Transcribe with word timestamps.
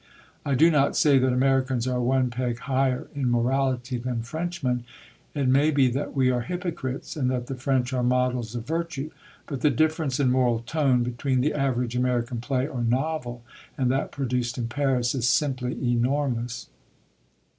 I 0.43 0.55
do 0.55 0.71
not 0.71 0.95
say 0.97 1.19
that 1.19 1.31
Americans 1.31 1.87
are 1.87 2.01
one 2.01 2.31
peg 2.31 2.57
higher 2.61 3.07
in 3.13 3.29
morality 3.29 3.99
than 3.99 4.23
Frenchmen; 4.23 4.83
it 5.35 5.47
may 5.47 5.69
be 5.69 5.89
that 5.89 6.15
we 6.15 6.31
are 6.31 6.41
hypocrites, 6.41 7.15
and 7.15 7.29
that 7.29 7.45
the 7.45 7.53
French 7.53 7.93
are 7.93 8.01
models 8.01 8.55
of 8.55 8.65
virtue; 8.65 9.11
but 9.45 9.61
the 9.61 9.69
difference 9.69 10.19
in 10.19 10.31
moral 10.31 10.61
tone 10.61 11.03
between 11.03 11.41
the 11.41 11.53
average 11.53 11.95
American 11.95 12.39
play 12.41 12.65
or 12.67 12.81
novel 12.81 13.43
and 13.77 13.91
that 13.91 14.11
produced 14.11 14.57
in 14.57 14.67
Paris 14.67 15.13
is 15.13 15.29
simply 15.29 15.73
enormous. 15.73 16.67